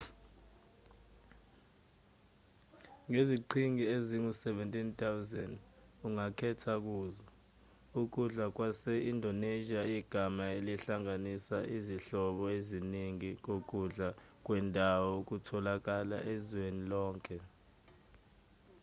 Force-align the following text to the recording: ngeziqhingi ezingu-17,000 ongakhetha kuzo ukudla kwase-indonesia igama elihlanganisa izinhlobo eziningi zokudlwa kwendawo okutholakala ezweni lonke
ngeziqhingi 3.09 3.83
ezingu-17,000 3.95 5.51
ongakhetha 6.05 6.73
kuzo 6.85 7.23
ukudla 8.01 8.45
kwase-indonesia 8.55 9.81
igama 9.97 10.45
elihlanganisa 10.57 11.57
izinhlobo 11.77 12.43
eziningi 12.57 13.29
zokudlwa 13.45 14.09
kwendawo 14.45 15.07
okutholakala 15.19 16.17
ezweni 16.33 16.81
lonke 16.91 17.37